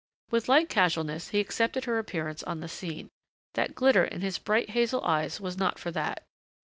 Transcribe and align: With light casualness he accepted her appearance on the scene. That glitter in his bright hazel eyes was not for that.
With 0.31 0.49
light 0.49 0.67
casualness 0.67 1.27
he 1.27 1.39
accepted 1.39 1.85
her 1.85 1.99
appearance 1.99 2.41
on 2.41 2.59
the 2.59 2.67
scene. 2.67 3.11
That 3.53 3.75
glitter 3.75 4.03
in 4.03 4.21
his 4.21 4.39
bright 4.39 4.71
hazel 4.71 5.03
eyes 5.05 5.39
was 5.39 5.59
not 5.59 5.77
for 5.77 5.91
that. 5.91 6.23